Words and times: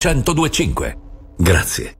1025. 0.00 0.96
Grazie. 1.38 1.96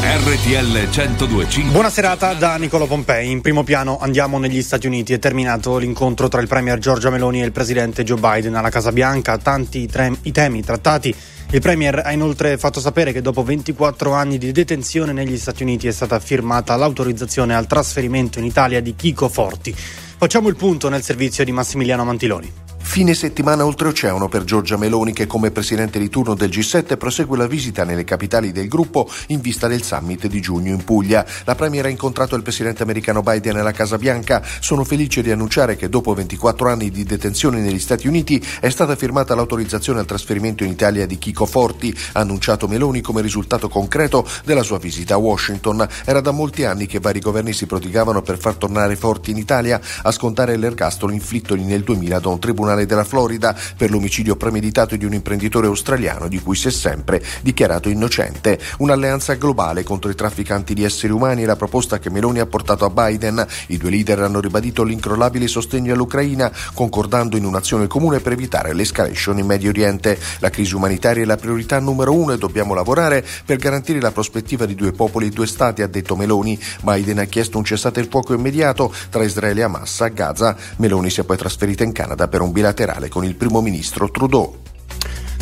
RTL 0.00 0.88
1025. 0.90 1.70
Buona 1.70 1.88
serata 1.88 2.34
da 2.34 2.56
Nicolo 2.56 2.88
Pompei. 2.88 3.30
In 3.30 3.40
primo 3.40 3.62
piano 3.62 3.96
andiamo 4.00 4.40
negli 4.40 4.60
Stati 4.60 4.88
Uniti. 4.88 5.12
È 5.12 5.20
terminato 5.20 5.78
l'incontro 5.78 6.26
tra 6.26 6.40
il 6.40 6.48
Premier 6.48 6.80
Giorgia 6.80 7.10
Meloni 7.10 7.42
e 7.42 7.44
il 7.44 7.52
Presidente 7.52 8.02
Joe 8.02 8.18
Biden 8.18 8.56
alla 8.56 8.70
Casa 8.70 8.90
Bianca. 8.90 9.38
Tanti 9.38 9.86
tre- 9.86 10.16
i 10.22 10.32
temi 10.32 10.64
trattati. 10.64 11.14
Il 11.52 11.60
Premier 11.60 12.02
ha 12.04 12.10
inoltre 12.10 12.58
fatto 12.58 12.80
sapere 12.80 13.12
che 13.12 13.22
dopo 13.22 13.44
24 13.44 14.12
anni 14.12 14.36
di 14.36 14.50
detenzione 14.50 15.12
negli 15.12 15.38
Stati 15.38 15.62
Uniti 15.62 15.86
è 15.86 15.92
stata 15.92 16.18
firmata 16.18 16.74
l'autorizzazione 16.74 17.54
al 17.54 17.68
trasferimento 17.68 18.40
in 18.40 18.46
Italia 18.46 18.82
di 18.82 18.96
Chico 18.96 19.28
Forti. 19.28 19.72
Facciamo 19.72 20.48
il 20.48 20.56
punto 20.56 20.88
nel 20.88 21.04
servizio 21.04 21.44
di 21.44 21.52
Massimiliano 21.52 22.04
Mantiloni. 22.04 22.61
Fine 22.92 23.14
settimana 23.14 23.64
oltreoceano 23.64 24.28
per 24.28 24.44
Giorgia 24.44 24.76
Meloni 24.76 25.14
che 25.14 25.26
come 25.26 25.50
presidente 25.50 25.98
di 25.98 26.10
turno 26.10 26.34
del 26.34 26.50
G7 26.50 26.98
prosegue 26.98 27.38
la 27.38 27.46
visita 27.46 27.84
nelle 27.84 28.04
capitali 28.04 28.52
del 28.52 28.68
gruppo 28.68 29.08
in 29.28 29.40
vista 29.40 29.66
del 29.66 29.82
summit 29.82 30.26
di 30.26 30.42
giugno 30.42 30.74
in 30.74 30.84
Puglia. 30.84 31.24
La 31.44 31.54
Premier 31.54 31.86
ha 31.86 31.88
incontrato 31.88 32.36
il 32.36 32.42
presidente 32.42 32.82
americano 32.82 33.22
Biden 33.22 33.56
alla 33.56 33.72
Casa 33.72 33.96
Bianca. 33.96 34.42
Sono 34.60 34.84
felice 34.84 35.22
di 35.22 35.30
annunciare 35.30 35.74
che 35.76 35.88
dopo 35.88 36.12
24 36.12 36.68
anni 36.68 36.90
di 36.90 37.04
detenzione 37.04 37.60
negli 37.60 37.78
Stati 37.78 38.06
Uniti 38.06 38.44
è 38.60 38.68
stata 38.68 38.94
firmata 38.94 39.34
l'autorizzazione 39.34 39.98
al 39.98 40.04
trasferimento 40.04 40.62
in 40.62 40.72
Italia 40.72 41.06
di 41.06 41.16
Chico 41.16 41.46
Forti, 41.46 41.96
annunciato 42.12 42.68
Meloni 42.68 43.00
come 43.00 43.22
risultato 43.22 43.70
concreto 43.70 44.28
della 44.44 44.62
sua 44.62 44.76
visita 44.76 45.14
a 45.14 45.16
Washington. 45.16 45.88
Era 46.04 46.20
da 46.20 46.30
molti 46.30 46.64
anni 46.66 46.84
che 46.84 47.00
vari 47.00 47.20
governi 47.20 47.54
si 47.54 47.64
prodigavano 47.64 48.20
per 48.20 48.36
far 48.36 48.56
tornare 48.56 48.96
Forti 48.96 49.30
in 49.30 49.38
Italia 49.38 49.80
a 50.02 50.10
scontare 50.12 50.58
l'ergastolo 50.58 51.14
inflittogli 51.14 51.62
nel 51.62 51.84
2000 51.84 52.18
da 52.18 52.28
un 52.28 52.38
tribunale 52.38 52.80
Tribunale 52.82 52.86
della 52.86 53.04
Florida 53.04 53.56
per 53.76 53.90
l'omicidio 53.90 54.36
premeditato 54.36 54.96
di 54.96 55.04
un 55.04 55.14
imprenditore 55.14 55.66
australiano 55.66 56.28
di 56.28 56.40
cui 56.40 56.56
si 56.56 56.68
è 56.68 56.70
sempre 56.70 57.22
dichiarato 57.42 57.88
innocente. 57.88 58.58
Un'alleanza 58.78 59.34
globale 59.34 59.82
contro 59.82 60.10
i 60.10 60.14
trafficanti 60.14 60.74
di 60.74 60.84
esseri 60.84 61.12
umani 61.12 61.42
è 61.42 61.46
la 61.46 61.56
proposta 61.56 61.98
che 61.98 62.10
Meloni 62.10 62.40
ha 62.40 62.46
portato 62.46 62.84
a 62.84 62.90
Biden. 62.90 63.44
I 63.68 63.76
due 63.76 63.90
leader 63.90 64.20
hanno 64.20 64.40
ribadito 64.40 64.82
l'incrollabile 64.82 65.46
sostegno 65.46 65.92
all'Ucraina, 65.92 66.50
concordando 66.74 67.36
in 67.36 67.44
un'azione 67.44 67.86
comune 67.86 68.20
per 68.20 68.32
evitare 68.32 68.74
l'escalation 68.74 69.38
in 69.38 69.46
Medio 69.46 69.70
Oriente. 69.70 70.18
La 70.38 70.50
crisi 70.50 70.74
umanitaria 70.74 71.22
è 71.22 71.26
la 71.26 71.36
priorità 71.36 71.78
numero 71.78 72.12
uno 72.12 72.32
e 72.32 72.38
dobbiamo 72.38 72.74
lavorare 72.74 73.24
per 73.44 73.56
garantire 73.58 74.00
la 74.00 74.12
prospettiva 74.12 74.66
di 74.66 74.74
due 74.74 74.92
popoli 74.92 75.26
e 75.26 75.30
due 75.30 75.46
stati, 75.46 75.82
ha 75.82 75.86
detto 75.86 76.16
Meloni. 76.16 76.58
Biden 76.82 77.18
ha 77.18 77.24
chiesto 77.24 77.58
un 77.58 77.64
cessate 77.64 78.00
il 78.00 78.08
fuoco 78.08 78.34
immediato 78.34 78.92
tra 79.10 79.24
Israele 79.24 79.60
e 79.60 79.64
Hamas 79.64 80.00
a 80.00 80.08
Gaza. 80.08 80.56
Meloni 80.76 81.10
si 81.10 81.20
è 81.20 81.24
poi 81.24 81.36
trasferita 81.36 81.84
in 81.84 81.92
Canada 81.92 82.28
per 82.28 82.40
un 82.40 82.50
bilancio 82.52 82.70
bilaterale 82.72 83.08
con 83.08 83.24
il 83.24 83.34
primo 83.34 83.60
ministro 83.60 84.10
Trudeau. 84.10 84.60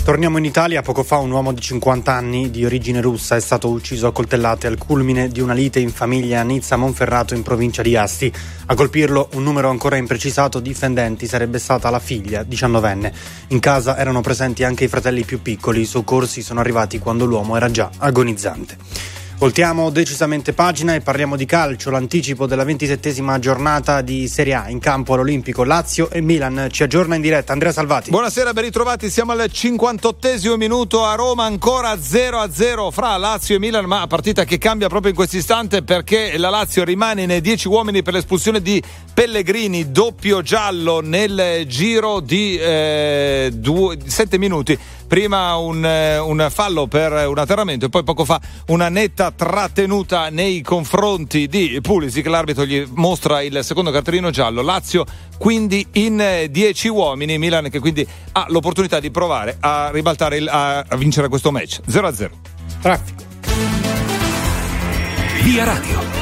Torniamo 0.02 0.38
in 0.38 0.44
Italia. 0.44 0.82
Poco 0.82 1.02
fa 1.04 1.18
un 1.18 1.30
uomo 1.30 1.52
di 1.52 1.60
50 1.60 2.12
anni 2.12 2.50
di 2.50 2.64
origine 2.64 3.00
russa 3.00 3.36
è 3.36 3.40
stato 3.40 3.68
ucciso 3.68 4.06
a 4.06 4.12
coltellate 4.12 4.66
al 4.66 4.78
culmine 4.78 5.28
di 5.28 5.40
una 5.40 5.52
lite 5.52 5.78
in 5.78 5.90
famiglia 5.90 6.40
a 6.40 6.42
Nizza 6.42 6.76
Monferrato 6.76 7.34
in 7.34 7.42
provincia 7.42 7.82
di 7.82 7.96
Asti. 7.96 8.32
A 8.66 8.74
colpirlo, 8.74 9.28
un 9.34 9.42
numero 9.42 9.68
ancora 9.68 9.96
imprecisato 9.96 10.58
di 10.58 10.74
fendenti 10.74 11.26
sarebbe 11.26 11.58
stata 11.58 11.90
la 11.90 12.00
figlia, 12.00 12.42
19enne. 12.42 13.12
In 13.48 13.60
casa 13.60 13.96
erano 13.96 14.22
presenti 14.22 14.64
anche 14.64 14.84
i 14.84 14.88
fratelli 14.88 15.24
più 15.24 15.42
piccoli. 15.42 15.82
I 15.82 15.86
soccorsi 15.86 16.42
sono 16.42 16.60
arrivati 16.60 16.98
quando 16.98 17.26
l'uomo 17.26 17.56
era 17.56 17.70
già 17.70 17.90
agonizzante. 17.98 19.19
Voltiamo 19.40 19.88
decisamente 19.88 20.52
pagina 20.52 20.94
e 20.94 21.00
parliamo 21.00 21.34
di 21.34 21.46
calcio, 21.46 21.88
l'anticipo 21.88 22.44
della 22.44 22.62
ventisettesima 22.62 23.38
giornata 23.38 24.02
di 24.02 24.28
Serie 24.28 24.52
A 24.52 24.68
in 24.68 24.80
campo 24.80 25.14
all'Olimpico 25.14 25.64
Lazio 25.64 26.10
e 26.10 26.20
Milan. 26.20 26.68
Ci 26.70 26.82
aggiorna 26.82 27.14
in 27.14 27.22
diretta 27.22 27.54
Andrea 27.54 27.72
Salvati. 27.72 28.10
Buonasera, 28.10 28.52
ben 28.52 28.64
ritrovati, 28.64 29.08
siamo 29.08 29.32
al 29.32 29.50
58 29.50 30.58
minuto 30.58 31.06
a 31.06 31.14
Roma, 31.14 31.44
ancora 31.44 31.94
0-0 31.94 32.90
fra 32.90 33.16
Lazio 33.16 33.56
e 33.56 33.58
Milan, 33.58 33.86
ma 33.86 34.06
partita 34.06 34.44
che 34.44 34.58
cambia 34.58 34.88
proprio 34.88 35.12
in 35.12 35.16
questo 35.16 35.38
istante 35.38 35.82
perché 35.82 36.36
la 36.36 36.50
Lazio 36.50 36.84
rimane 36.84 37.24
nei 37.24 37.40
10 37.40 37.66
uomini 37.66 38.02
per 38.02 38.12
l'espulsione 38.12 38.60
di 38.60 38.82
Pellegrini, 39.14 39.90
doppio 39.90 40.42
giallo 40.42 41.00
nel 41.00 41.64
giro 41.66 42.20
di 42.20 42.58
7 42.58 43.50
eh, 43.56 44.38
minuti 44.38 44.78
prima 45.10 45.56
un, 45.56 45.84
eh, 45.84 46.18
un, 46.18 46.46
fallo 46.50 46.86
per 46.86 47.26
un 47.26 47.36
atterramento 47.36 47.86
e 47.86 47.88
poi 47.88 48.04
poco 48.04 48.24
fa 48.24 48.40
una 48.68 48.88
netta 48.88 49.29
trattenuta 49.34 50.28
nei 50.28 50.62
confronti 50.62 51.46
di 51.46 51.78
Pulisic. 51.80 52.26
L'arbitro 52.26 52.64
gli 52.64 52.86
mostra 52.94 53.42
il 53.42 53.60
secondo 53.62 53.90
cartellino 53.90 54.30
giallo. 54.30 54.62
Lazio 54.62 55.04
quindi 55.38 55.86
in 55.92 56.46
10 56.50 56.86
eh, 56.86 56.90
uomini. 56.90 57.38
Milan 57.38 57.68
che 57.70 57.78
quindi 57.78 58.06
ha 58.32 58.46
l'opportunità 58.48 59.00
di 59.00 59.10
provare 59.10 59.56
a 59.60 59.90
ribaltare, 59.90 60.36
il, 60.36 60.48
a 60.48 60.84
vincere 60.96 61.28
questo 61.28 61.50
match 61.50 61.80
0-0. 61.88 62.30
Traffico. 62.80 63.24
Via 65.42 65.64
Radio. 65.64 66.19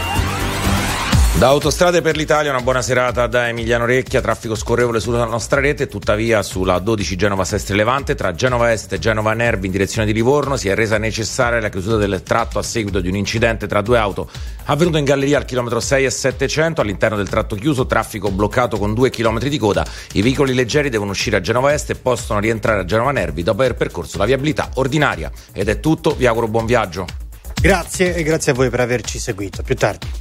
Da 1.37 1.47
Autostrade 1.47 2.03
per 2.03 2.17
l'Italia 2.17 2.51
una 2.51 2.63
buona 2.63 2.83
serata 2.83 3.29
da 3.29 3.47
Emiliano 3.47 3.85
Recchia, 3.85 4.21
traffico 4.21 4.57
scorrevole 4.57 4.99
sulla 4.99 5.25
nostra 5.25 5.61
rete, 5.61 5.87
tuttavia 5.87 6.43
sulla 6.43 6.81
12 6.81 7.15
Genova 7.15 7.45
Sestri 7.45 7.77
Levante 7.77 8.17
tra 8.17 8.35
Genova 8.35 8.73
Est 8.73 8.93
e 8.95 8.99
Genova 8.99 9.35
Nervi 9.35 9.67
in 9.67 9.73
direzione 9.73 10.05
di 10.05 10.13
Livorno 10.13 10.57
si 10.57 10.69
è 10.69 10.75
resa 10.75 10.99
necessaria 10.99 11.61
la 11.61 11.69
chiusura 11.69 11.97
del 11.97 12.25
tratto 12.25 12.59
a 12.59 12.63
seguito 12.65 13.01
di 13.01 13.09
un 13.09 13.15
incidente 13.15 13.69
tra 13.69 13.83
due 13.83 13.99
auto 13.99 14.29
avvenuto 14.65 14.99
in 14.99 15.05
galleria 15.05 15.39
al 15.39 15.45
chilometro 15.45 15.79
6 15.79 16.05
e 16.07 16.11
700 16.11 16.81
all'interno 16.81 17.17
del 17.17 17.29
tratto 17.29 17.55
chiuso, 17.55 17.87
traffico 17.87 18.33
bloccato 18.33 18.77
con 18.77 18.93
due 18.93 19.11
chilometri 19.11 19.49
di 19.49 19.59
coda, 19.59 19.87
i 20.13 20.23
veicoli 20.23 20.55
leggeri 20.55 20.89
devono 20.89 21.13
uscire 21.13 21.37
a 21.37 21.41
Genova 21.41 21.73
Est 21.73 21.91
e 21.91 21.95
possono 21.95 22.41
rientrare 22.41 22.81
a 22.81 22.85
Genova 22.85 23.13
Nervi 23.13 23.45
dopo 23.45 23.63
aver 23.63 23.77
percorso 23.77 24.19
la 24.19 24.25
viabilità 24.25 24.71
ordinaria. 24.75 25.31
Ed 25.53 25.69
è 25.69 25.79
tutto, 25.79 26.17
vi 26.17 26.27
auguro 26.27 26.49
buon 26.49 26.67
viaggio. 26.67 27.07
Grazie 27.61 28.15
e 28.15 28.23
grazie 28.23 28.53
a 28.53 28.55
voi 28.55 28.71
per 28.71 28.81
averci 28.81 29.19
seguito. 29.19 29.63
più 29.63 29.75
tardi. 29.75 30.18